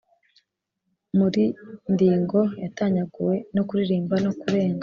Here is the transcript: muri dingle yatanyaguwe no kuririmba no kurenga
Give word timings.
muri 1.17 1.43
dingle 1.97 2.43
yatanyaguwe 2.63 3.35
no 3.55 3.61
kuririmba 3.67 4.15
no 4.25 4.31
kurenga 4.39 4.79